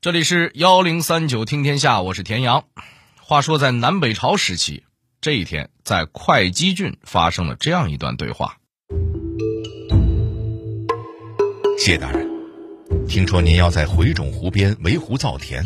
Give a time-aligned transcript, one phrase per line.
[0.00, 2.66] 这里是幺零三九听天下，我是田阳。
[3.20, 4.84] 话说在南北朝时期，
[5.20, 8.58] 这一天在会稽郡发生了这样一段对话。
[11.76, 12.30] 谢大人，
[13.08, 15.64] 听说您要在回种湖边围湖造田，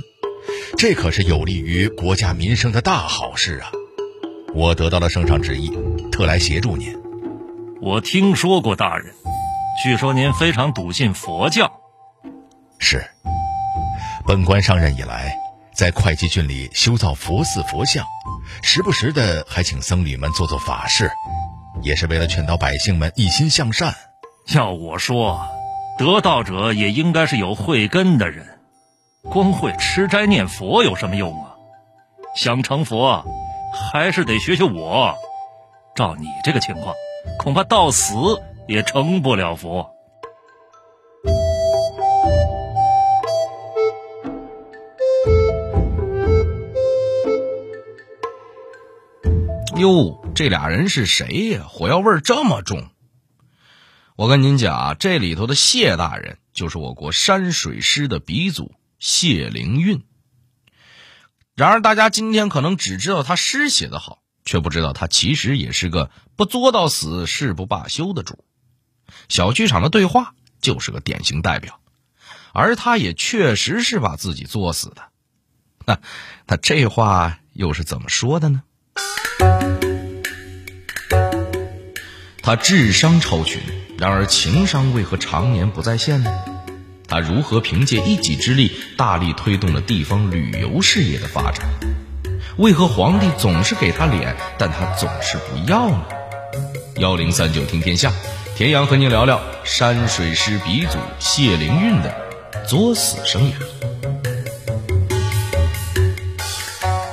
[0.79, 3.71] 这可是有利于国家民生的大好事啊！
[4.55, 5.71] 我得到了圣上旨意，
[6.11, 6.99] 特来协助您。
[7.83, 9.12] 我听说过大人，
[9.85, 11.71] 据说您非常笃信佛教。
[12.79, 13.05] 是。
[14.33, 15.37] 本官上任以来，
[15.75, 18.07] 在会稽郡里修造佛寺佛像，
[18.63, 21.11] 时不时的还请僧侣们做做法事，
[21.82, 23.95] 也是为了劝导百姓们一心向善。
[24.54, 25.46] 要我说，
[25.99, 28.59] 得道者也应该是有慧根的人，
[29.25, 31.53] 光会吃斋念佛有什么用啊？
[32.34, 33.27] 想成佛，
[33.75, 35.14] 还是得学学我。
[35.95, 36.95] 照你这个情况，
[37.39, 38.14] 恐怕到死
[38.67, 39.91] 也成不了佛。
[49.77, 51.67] 哟，这俩人是谁呀？
[51.67, 52.91] 火药味这么重。
[54.17, 60.05] 我跟您讲啊，这里头的谢大人就是我国山水诗的鼻祖谢灵运。
[61.55, 68.45] 然而，大家今天可能只知道他诗写得好，却不知道他其实也是个不作到死誓不罢休的主。
[69.28, 71.81] 小剧场的对话就是个典型代表，
[72.53, 75.09] 而他也确实是把自己作死的。
[75.87, 75.98] 那
[76.47, 78.62] 那这话又是怎么说的呢？
[82.43, 83.61] 他智商超群，
[83.99, 86.31] 然而情商为何常年不在线呢？
[87.07, 91.67] 他如何凭借一己之力大力推动了地方旅游事业的发展？
[92.57, 96.05] 为何皇帝总是给他脸，但他总是不要呢？
[96.97, 98.12] 幺零三九听天下，
[98.56, 102.15] 田阳和您聊聊山水诗鼻祖谢灵运的
[102.67, 104.31] 作死生涯。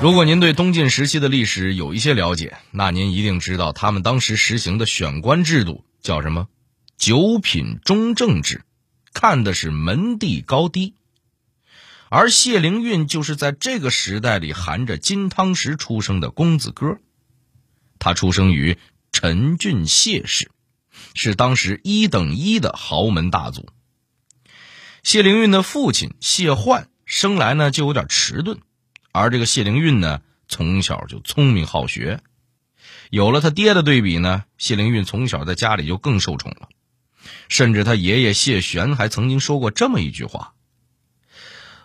[0.01, 6.47] 如果您对东晋时期的历史有一些了解，那您一定知道他们当时实行的选官制度叫什么？
[6.97, 8.63] 九品中正制，
[9.13, 10.93] 看的是门第高低。
[12.07, 16.97] 而谢灵运就是在这个时代里含着金汤匙出生的公子哥。
[17.99, 18.77] 他出生于
[19.11, 20.49] 陈郡谢氏，
[21.13, 23.67] 是当时一等一的豪门大族。
[25.03, 28.59] 谢灵运的父亲谢焕生来呢就有点迟钝。
[29.11, 32.21] 而这个谢灵运呢，从小就聪明好学，
[33.09, 36.69] 有了他爹的对比呢，谢灵运从小在家里就更受宠了。
[37.47, 40.53] 甚至他爷爷谢玄还曾经说过这么一句话：“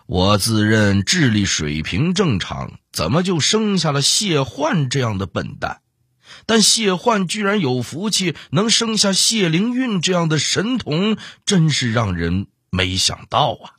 [0.05, 5.81] 我自认智力水平正常，怎么就生下了谢焕这样的笨蛋？
[6.45, 13.73] 但谢焕居然有福气，能生下谢灵运这样的神童，真是让人没想到啊！”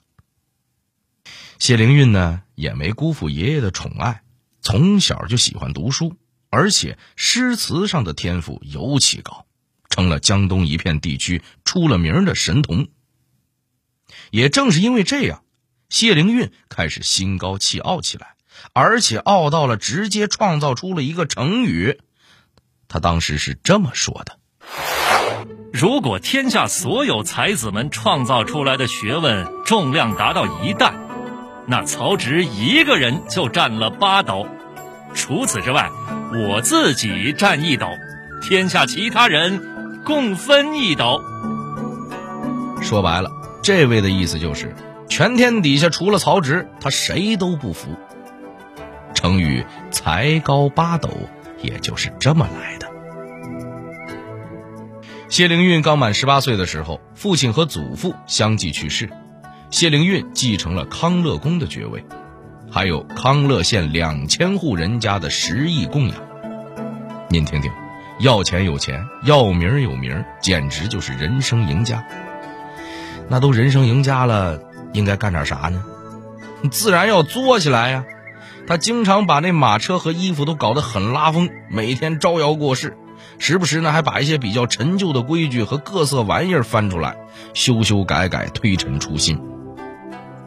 [1.58, 4.22] 谢灵运呢，也没辜负爷爷的宠爱，
[4.60, 6.14] 从小就喜欢读书，
[6.50, 9.46] 而且诗词上的天赋尤其高，
[9.88, 12.88] 成了江东一片地区出了名的神童。
[14.30, 15.42] 也正是因为这样，
[15.88, 18.34] 谢灵运开始心高气傲起来，
[18.74, 22.00] 而且傲到了直接创造出了一个成语。
[22.86, 24.38] 他当时是这么说的
[25.72, 31.04] ：“如果天下所有才子们创造出来的学问重量达到一担。”
[31.68, 34.46] 那曹植一个人就占了八斗，
[35.14, 35.90] 除此之外，
[36.32, 37.88] 我自己占一斗，
[38.40, 41.20] 天下其他人共分一斗。
[42.80, 43.30] 说白了，
[43.62, 44.76] 这位的意思就是，
[45.08, 47.96] 全天底下除了曹植，他谁都不服。
[49.12, 51.08] 成语“才高八斗”
[51.60, 52.86] 也就是这么来的。
[55.28, 59.10] 谢灵运刚满十八岁的时候，父亲和祖父相继去世。
[59.76, 62.02] 谢灵运继承了康乐宫的爵位，
[62.70, 66.16] 还有康乐县两千户人家的十亿供养。
[67.28, 67.70] 您听听，
[68.18, 72.02] 要钱有钱，要名有名，简直就是人生赢家。
[73.28, 74.58] 那都人生赢家了，
[74.94, 75.84] 应该干点啥呢？
[76.70, 78.06] 自然要作起来呀！
[78.66, 82.96] 他经常把那马车和衣服都搞得很拉风，每天招摇过市，
[83.38, 87.14] 时不时呢还把一些比较陈旧的规矩和各色玩意儿翻出来，
[87.52, 89.38] 修修改改，推陈出新。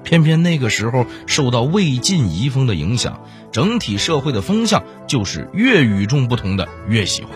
[0.03, 7.31] 偏偏那个时候受到魏晋遗风的影响，整体社会的风向就是越与众不同的越喜欢。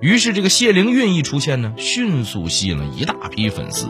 [0.00, 3.86] 于是这个谢灵运一出现呢，迅速吸引了一大批粉丝。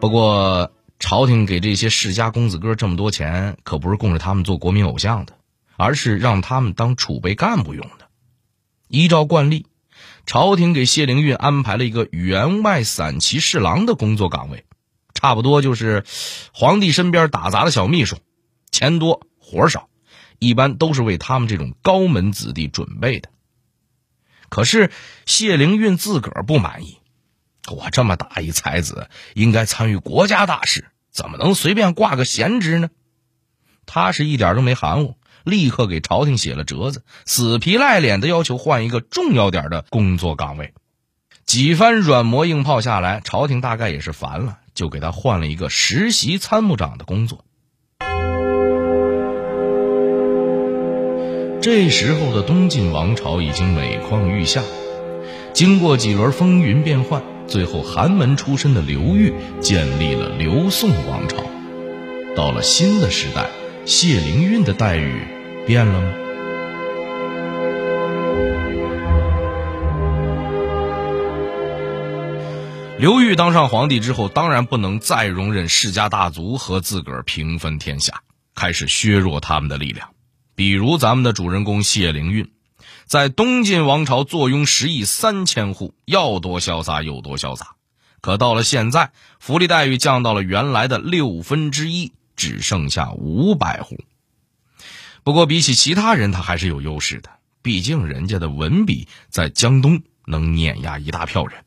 [0.00, 5.34] 不过，朝廷给这些世家公子哥这么多钱，可不是供着他们做国民偶像的，
[5.76, 8.06] 而是让他们当储备干部用的。
[8.88, 9.66] 依照惯例。
[10.26, 14.64] 朝廷给谢灵运安排了一个员外散骑侍郎的工作岗位，
[15.14, 16.04] 差不多就是
[16.52, 18.18] 皇帝身边打杂的小秘书，
[18.70, 19.88] 钱多活少，
[20.38, 23.28] 一般都是为他们这种高门子弟准备的。
[24.48, 24.90] 可是
[25.26, 26.98] 谢灵运自个儿不满意，
[27.70, 32.90] 我这么大一才子，应该参与国家大事，怎么能随便挂个闲职呢？
[33.86, 35.16] 他是一点都没含糊。
[35.44, 40.72] 立刻给朝廷写了折子，死皮赖脸的要求换一个重要点的工作岗位。
[41.44, 47.44] 几番软磨硬泡下来，朝廷大概也是烦了，就给他换了一个实习参谋长的工作。
[51.60, 54.62] 这时候的东晋王朝已经每况愈下，
[55.52, 61.36] 经过几轮风云变幻，最后寒门出身的刘裕建立了刘宋王朝。
[62.34, 63.50] 到了新的时代。
[63.84, 65.26] 谢灵运的待遇
[65.66, 66.12] 变了吗？
[72.98, 78.22] 刘裕当上皇帝之后，当然不能再容忍世家大族和自个儿平分天下，
[78.54, 80.10] 开始削弱他们的力量。
[80.54, 82.50] 比如咱们的主人公谢灵运，
[83.06, 87.76] 在东晋王朝坐拥十亿三千户，要多潇洒有多潇洒。
[88.20, 89.10] 可到了现在，
[89.40, 92.12] 福利待遇降到了原来的六分之一。
[92.34, 93.98] 只剩下五百户。
[95.24, 97.30] 不过比起其他人，他还是有优势的。
[97.62, 101.64] 毕竟人家的文笔在江东能碾压一大票人。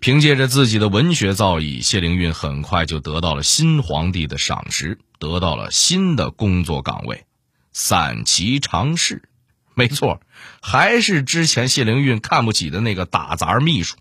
[0.00, 7.24] 凭借着自己的文学造诣，谢灵运很快就得到了新皇帝的赏识，得到了新的工作岗位——
[7.72, 9.22] 散骑常侍。
[9.74, 10.20] 没错，
[10.60, 13.96] 还是之前谢灵运看不起的那个打杂秘书，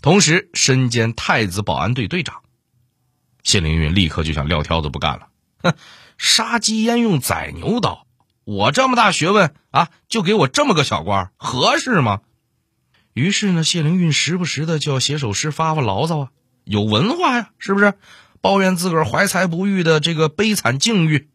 [0.00, 2.42] 同时身兼太子保安队队长。
[3.42, 5.28] 谢灵运立刻就想撂挑子不干了，
[5.62, 5.74] 哼，
[6.22, 8.06] 杀鸡焉用宰牛刀？
[8.44, 12.20] 我这么大学问啊，就给我这么个小官，合适吗？
[13.12, 16.28] 于是呢，谢灵运时不时的就要写首诗发发牢骚啊，
[16.62, 17.94] 有文化呀，是不是？
[18.40, 21.28] 抱怨自个儿怀才不遇的这个悲惨境遇。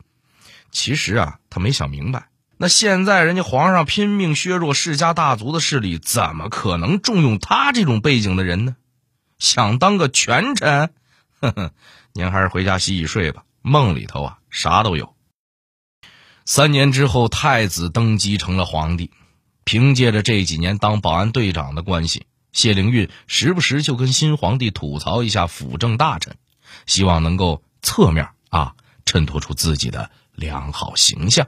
[0.71, 8.77] 其实啊，他没想明白，那现在人家皇上拼命削弱世家大族的势力，怎么可能重用他这种背景的人呢？
[9.37, 10.91] 想当个权臣？
[11.41, 11.71] 呵呵，
[12.13, 13.43] 您还是回家洗洗睡吧。
[13.67, 15.15] 梦里头啊，啥都有。
[16.45, 19.11] 三年之后，太子登基成了皇帝。
[19.65, 26.37] 凭借着这几年当保安队长的关系，谢灵运时不时就跟新皇帝吐槽一下辅政大臣，
[26.85, 28.75] 希望能够侧面啊
[29.05, 31.47] 衬托出自己的良好形象。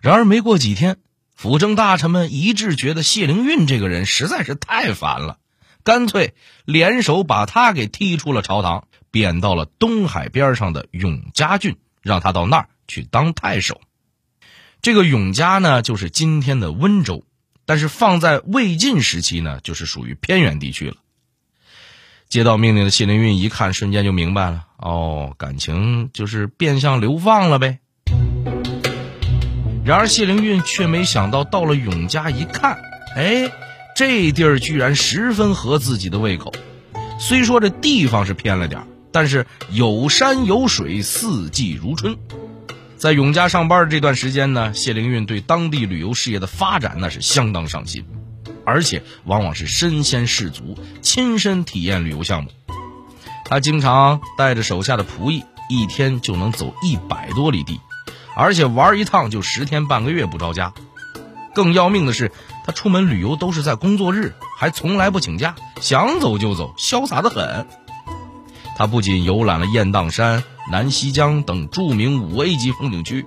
[0.00, 0.98] 然而没过几天，
[1.34, 5.40] 辅政大臣们一致觉得谢灵运这个人实在是太烦了。
[5.82, 6.34] 干脆
[6.64, 13.80] 联手把他给踢出了朝堂，贬到了东海边上的永嘉郡，让他到那儿去当太守。
[14.82, 17.24] 这个永嘉呢，就是今天的温州，
[17.66, 20.96] 但是放在魏晋时期呢，就是属于偏远地区了。
[22.28, 27.78] 接到命令的谢灵运一看，瞬间就明白了，哦，感情就是变相流放了呗。
[29.84, 32.80] 然而谢灵运却没想到，到了永嘉一看，
[33.16, 33.50] 哎。
[33.92, 36.54] 这地儿居然十分合自己的胃口，
[37.18, 42.16] 虽说这地方是偏了点但是有山有水，四季如春。
[42.96, 48.04] 在永嘉上班这段时间呢，谢灵运对当地旅游事业的发展那是相当上心，
[48.64, 52.50] 而且往往是身先士卒，亲身体验旅游项目。
[53.44, 57.80] 他经常带着手下的仆役，一天就能走一百多里地，
[58.36, 60.72] 而且玩一趟就十天半个月不着家。
[61.54, 62.30] 更要命的是。
[62.62, 67.66] 他出门旅游都是在工作日，还从来不请假，想走就走，潇洒的很。
[68.76, 73.26] 他不仅游览了雁荡山、南溪江等著名五 A 级风景区，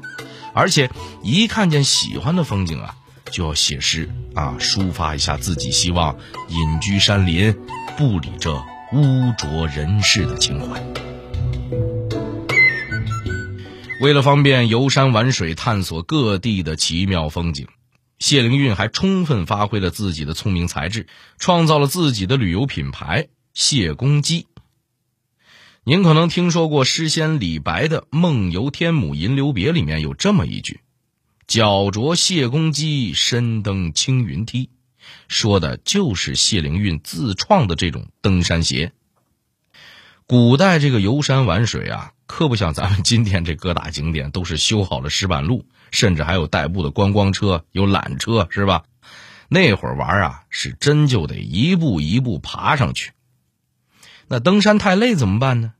[0.53, 0.89] 而且
[1.21, 2.95] 一看见喜欢的风景啊，
[3.31, 6.17] 就要写诗啊，抒发一下自己希望
[6.49, 7.55] 隐居山林，
[7.97, 8.55] 不理这
[8.93, 10.83] 污浊人世的情怀。
[14.01, 17.67] 为了方便游山玩水，探索各地的奇妙风景。
[18.19, 21.07] 谢灵运还充分发挥了自己的聪明才智，
[21.39, 24.47] 创造了自己的旅游品牌“谢公鸡”。
[25.85, 30.79] 您可能听说过诗仙李白的《梦游天姥吟留别》里面有这么一句
[31.45, 34.69] ：“脚着谢公屐，身登青云梯”，
[35.27, 38.93] 说的就是谢灵运自创的这种登山鞋。
[40.25, 45.65] 古代这个游山玩水啊，可不像咱们今天这各大景点都是修好了石板路。
[45.91, 48.85] 甚至还有代步的观光车，有缆车，是吧？
[49.49, 53.11] 那会儿玩啊，是真就得一步一步爬上去。
[54.27, 55.73] 那登山太累怎么办呢？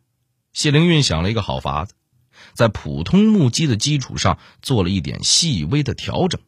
[0.52, 1.96] 谢灵运想了一个好法子，
[2.54, 6.42] 在普通木屐的基础上做了一点细微的调整，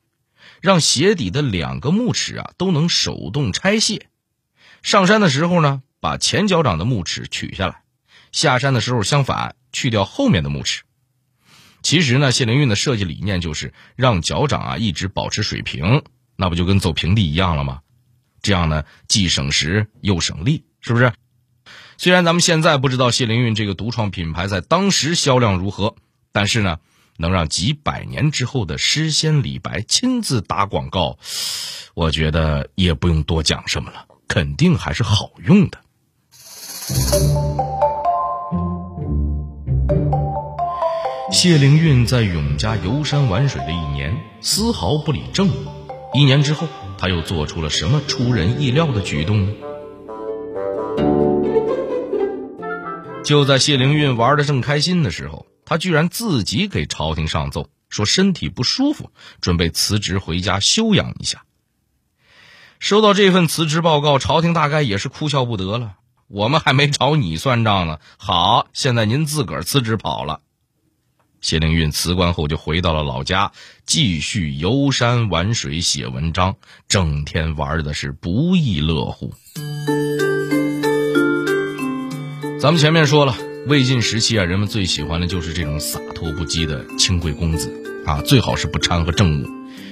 [0.61, 4.07] 让鞋底的两个木齿啊都能手动拆卸。
[4.83, 7.81] 上山的时候呢，把前脚掌的木齿取下来；
[8.31, 10.83] 下山的时候相反，去掉后面的木齿。
[11.81, 16.03] 其实呢，谢灵运的设计理念就是让脚掌啊一直保持水平，
[16.35, 17.81] 那不就跟走平地一样了吗？
[18.41, 21.11] 这样呢，既省时又省力，是不是？
[21.97, 25.95] 虽然咱们现在不知道谢灵运这个独创品牌在当时销量如何，
[26.31, 26.77] 但是呢，
[27.17, 31.17] 能让几百年之后的诗仙李白亲自打广告，
[31.93, 34.05] 我觉得也不用多讲什么了。
[34.27, 35.79] 肯定还是好用的。
[41.31, 45.53] 谢灵运在永嘉游山玩水的一年，丝毫不理政务。
[46.13, 49.53] 一年之后，他又做出了什么出人意料的举动呢？
[53.25, 59.09] 就在谢灵运玩的正开心的时候，他居然自己给朝廷上奏，说身体不舒服，
[59.41, 61.43] 准备辞职回家休养一下。
[62.77, 65.95] 收到这份辞职报告，朝廷大概也是哭笑不得了。
[66.27, 70.41] 我们还没找你算账呢，好，现在您自个儿辞职跑了。
[71.41, 73.51] 谢灵运辞官后就回到了老家，
[73.87, 79.33] 继续游山玩水、写文章，整天玩的是不亦乐乎。
[82.65, 87.71] 咱们前面说了，魏晋时期啊，人们最喜欢的就是这种洒脱不羁的清贵公子
[88.07, 89.45] 啊，最好是不掺和政务。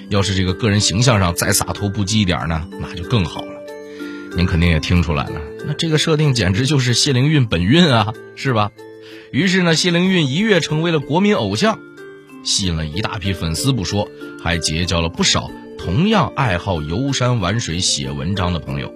[0.09, 3.51] 要是这个个人形象上再洒脱不羁一点呢，那就更好了。
[4.35, 8.71] 您肯定也听出来了，那这个设定简直就是谢灵运本运啊，是吧？
[9.31, 11.77] 于是呢，谢灵运一跃成为了国民偶像，
[12.43, 14.09] 吸引了一大批粉丝不说，
[14.43, 18.91] 还结交了不少同样爱好游山玩水、写文章的朋友。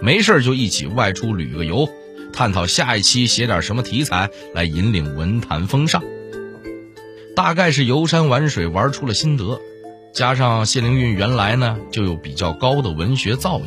[0.00, 1.86] 没事就一起外出旅个游，
[2.34, 6.02] 探讨下一期写点什么题材来引领文坛风尚。
[7.36, 9.60] 大概是游山玩水玩出了心得。
[10.12, 13.64] 加上谢灵运原来呢就有比较高的文学造诣，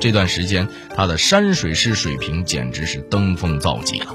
[0.00, 4.14] 这段时间他的山水诗水平简直是登峰造极了。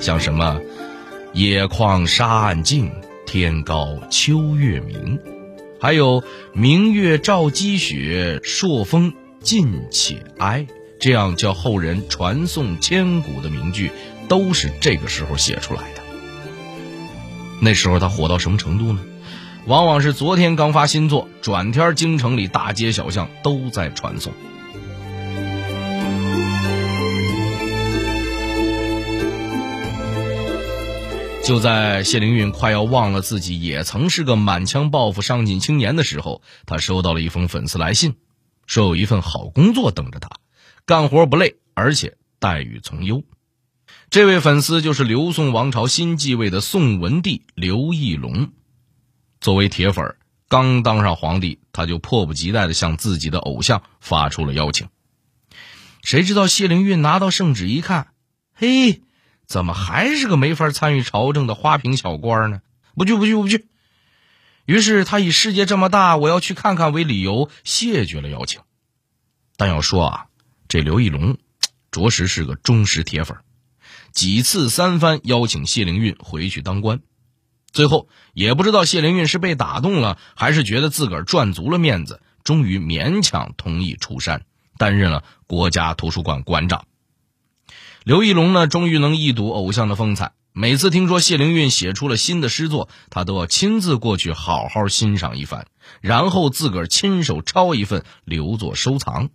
[0.00, 0.60] 像什么
[1.34, 2.90] “野旷沙岸静，
[3.26, 5.18] 天高秋月明”，
[5.78, 6.24] 还有
[6.54, 10.66] “明月照积雪，朔风劲且哀”，
[11.00, 13.92] 这样叫后人传颂千古的名句，
[14.28, 16.02] 都是这个时候写出来的。
[17.60, 19.00] 那时候他火到什么程度呢？
[19.66, 24.32] 往往是昨天刚发新作，转天京城里大街小巷都在传颂。
[31.44, 38.16] 就在谢灵运快要忘了自己也曾是个满腔抱负、上进青年的时候，他收到了一封粉丝来信，
[38.66, 40.28] 说有一份好工作等着他，
[40.88, 43.22] 干活不累，而且待遇从优。
[44.08, 48.52] 这位粉丝就是刘宋王朝新继位的宋文帝刘义隆。
[49.38, 50.16] 作为铁粉，
[50.48, 54.88] 刚当上皇帝，他就迫不及待地向自己的偶像发出了邀请。
[56.02, 58.14] 谁知道谢灵运拿到圣旨一看，
[58.54, 59.02] 嘿，
[59.46, 62.62] 怎么还是个没法参与朝政的花瓶小官呢？
[62.96, 63.68] 不去，不去，不去。
[64.64, 68.62] 于是他以世界这么大，我要去看看为理由，谢绝了邀请。
[69.58, 70.26] 但要说啊，
[70.68, 71.38] 这刘义隆，
[71.90, 73.38] 着实是个忠实铁粉，
[74.12, 77.00] 几次三番邀请谢灵运回去当官。
[77.72, 84.42] 最后也不知道谢灵运是被打动了，还是觉得自个儿赚足了面子，终于勉强同意出山，
[84.76, 86.84] 担任了国家图书馆馆长。
[88.04, 90.32] 刘义隆呢，终于能一睹偶像的风采。
[90.52, 95.66] 每次听说谢灵运写出了新的诗作，他都要亲自过去好好欣赏一番，
[96.02, 99.30] 然后自个儿亲手抄一份留作收藏。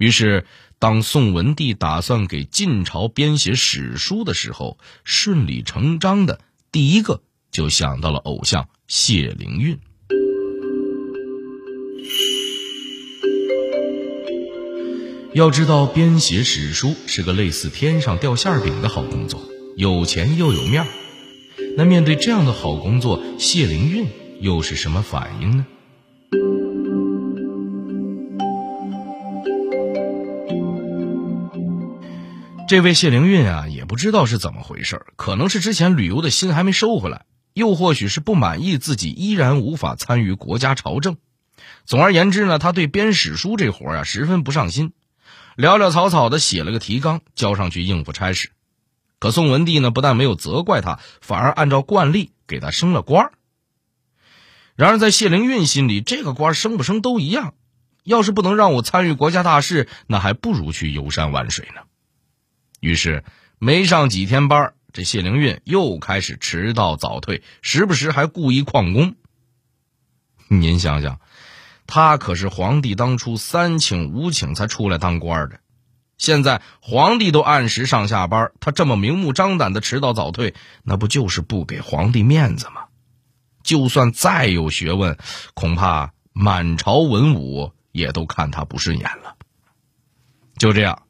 [0.00, 0.46] 于是，
[0.78, 6.40] 当宋文帝打算给晋朝编写史书的时候，顺理成章的。
[6.72, 9.78] 第一个就想到了偶像谢灵运。
[15.34, 19.38] 要知道，编写史书是个类似天上掉馅饼的好工作，
[19.76, 20.88] 有钱又有面儿。
[21.76, 24.08] 那面对这样的好工作，谢灵运
[24.40, 25.66] 又是什么反应呢？
[32.70, 41.16] 这位谢灵运啊，也不知道是怎么回事可能是之前旅游的心还没收回来，又或许是不满意自己依然无法参与国家朝政。
[41.84, 44.92] 总而言之呢，他对编史书这活啊十分不上心，
[45.56, 48.52] 潦潦草草的写了个提纲交上去应付差事。
[49.18, 53.32] 可宋文帝呢，不但没有责怪他，反而按照惯例给他升了官。
[54.76, 57.52] 然而在谢灵运心里，这个官升不升都一样，
[58.04, 61.80] 要是不能让我参与国家大事，那还不如去游山玩水呢。
[62.80, 63.24] 于是，
[63.58, 69.14] 没上几天班，这谢灵运又开始迟到早退，时不时还故意旷工。
[70.48, 71.20] 您想想，
[71.86, 75.60] 他可是皇帝当初三请五请才出来当官的，
[76.18, 82.86] 现在皇帝都按时上下班，他这么明目张胆的迟到早退，那不就是不给皇帝面子吗？
[83.62, 85.18] 就算再有学问，
[85.52, 89.36] 恐怕满朝文武也都看他不顺眼了。
[90.56, 91.02] 就这样，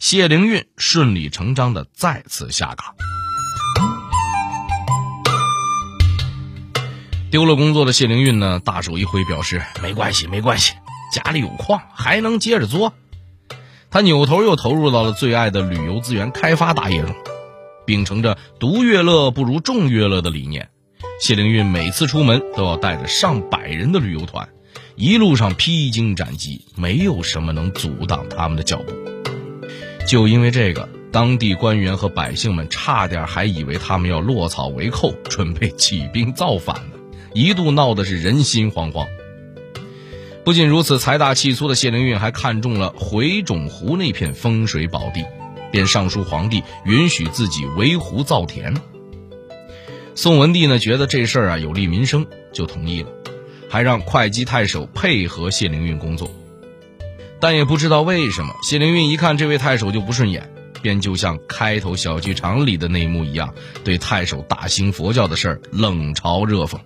[0.00, 2.94] 谢灵运顺理成章的再次下岗。
[7.30, 10.72] 丢了工作的谢灵运呢，大手一挥，表示没关系，没关系，
[11.12, 12.94] 家里有矿，还能接着做。
[13.90, 17.14] 他扭头又投入到了最爱的旅游资源开发大业中，
[17.84, 20.70] 秉承着“独乐乐不如众乐乐”的理念，
[21.20, 24.48] 谢灵运每次出门都要带着上百人的旅游团，
[24.96, 28.99] 一路上披荆斩棘，没有什么能阻挡他们的脚步。
[30.10, 36.98] 就因为这个，当地官员和百姓们差点还以为他们要落草为寇，准备起兵造反呢。
[37.32, 39.06] 一度闹得是人心惶惶。
[40.44, 45.24] 不仅如此，财大气粗的谢灵运还看中了回种湖那片风水宝地，
[45.70, 48.74] 便上书皇帝允许自己围湖造田。
[50.16, 53.08] 宋文帝呢觉得这事儿啊有利民生，就同意了，
[53.68, 56.28] 还让会稽太守配合谢灵运工作。
[57.40, 66.78] 但也不知道为什么，谢灵运一看这位太守就不顺眼，便就像开头小剧场里的那一幕一样，对太守大兴佛教的事儿冷嘲热讽。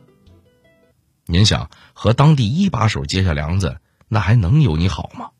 [1.27, 5.31] 您想和当地一把手结下梁子，那还能有你好吗？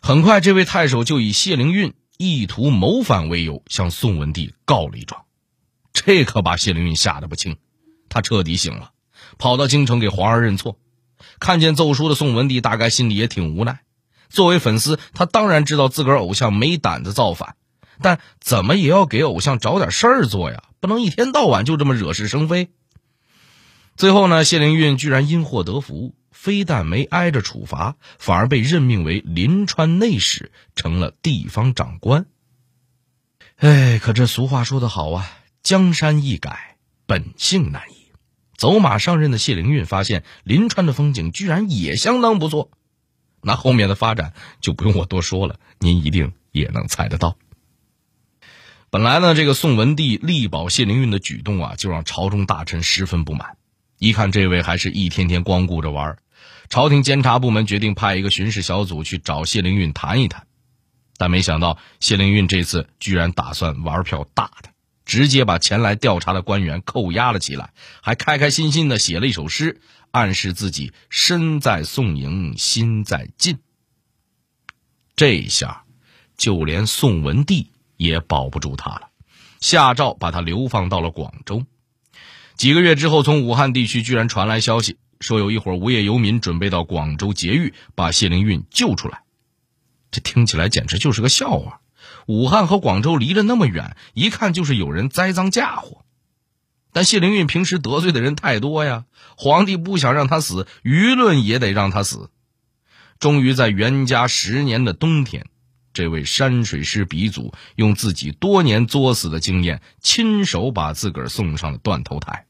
[0.00, 5.24] 很快，这位太守就以谢灵运意图谋反为由，向宋文帝告了一状。
[5.92, 7.56] 这可把谢灵运吓得不轻，
[8.08, 8.92] 他彻底醒了，
[9.38, 10.78] 跑到京城给皇上认错。
[11.38, 13.80] 看见奏书的宋文帝，大概心里也挺无奈。
[14.28, 17.54] 作为粉丝，他当然知道自个儿偶像没胆子造反，
[18.02, 22.68] 但怎么也要给偶像找点事儿做呀，不能一天到晚就这么惹是生非。
[23.96, 32.26] 最后呢，谢灵运居然因祸得福，非但没挨着处罚，反而被任命为临川内史，成了地方长官。
[33.56, 35.30] 哎，可这俗话说得好啊，
[35.62, 37.95] 江山易改，本性难移。
[38.56, 42.70] 走马上任的谢灵运发现临川的风景居然也相当不错，
[43.42, 47.36] 那后面的发展就不用我多说了，您一定也能猜得到。
[48.88, 53.56] 本来呢，这个宋文帝力保谢灵运的举动啊，就让朝中大臣十分不满。
[53.98, 56.16] 一看这位还是一天天光顾着玩，
[56.68, 60.46] 朝廷监察部门决定派一个巡视小组去找谢灵运谈一谈，
[61.18, 64.70] 但没想到谢灵运这次居然打算玩票大的，
[65.06, 73.60] 直接把前来调查的官员扣押了起来，还开开心心的写了一首诗，暗示自己身在宋营心在晋。
[75.14, 75.84] 这下，
[76.36, 79.08] 就连宋文帝也保不住他了，
[79.60, 81.64] 下诏把他流放到了广州。
[82.56, 89.22] 几个月之后，从武汉地区居然传来消息，说有一伙无业游民准备到广州劫狱，把谢灵运救出来。
[90.10, 91.80] 这听起来简直就是个笑话。
[92.26, 96.04] 武汉和广州离得那么远，一看就是有人栽赃嫁祸。
[96.92, 99.04] 但谢灵运平时得罪的人太多呀，
[99.36, 102.30] 皇帝不想让他死，舆论也得让他死。
[103.18, 105.46] 终于在元嘉十年的冬天，
[105.92, 112.46] 这位山水师鼻祖用自己多年作死的经验，亲手把自个儿送上了断头台。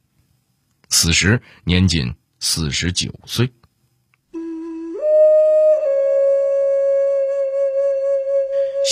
[0.88, 3.52] 此时年仅四十九岁。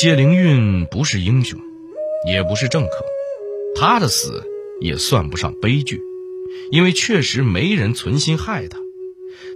[0.01, 1.61] 谢灵运不是英雄，
[2.27, 3.07] 也不是政客，
[3.77, 4.43] 他的死
[4.81, 6.01] 也算不上悲剧，
[6.73, 8.81] 因为确实没人存心害他，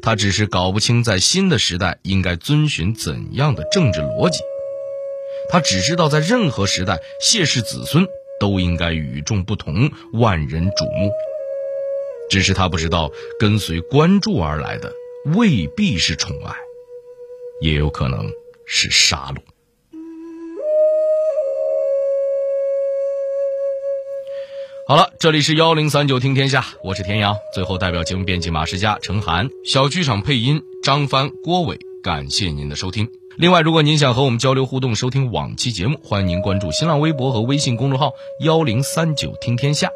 [0.01, 4.39] 他只是搞不清在新的时代应该遵循怎样的政治逻辑。
[5.51, 8.07] 他只知道在任何时代，谢氏子孙
[8.39, 11.11] 都应该与众不同，万人瞩目。
[12.31, 14.93] 只是他不知道，跟随关注而来的
[15.35, 16.55] 未必是宠爱，
[17.61, 18.31] 也有可能
[18.65, 19.39] 是杀戮。
[24.89, 27.37] 好了，这里是幺零三九听天下，我是田阳。
[27.53, 33.07] 最后，代表节目编辑马世佳、陈涵，小剧场配音张帆、郭伟，感谢您的收听。
[33.37, 39.91] 另外，如果您想和我们交流互动、收听往期节目，欢迎您关注新浪微博和微信公众号幺零三九听天下。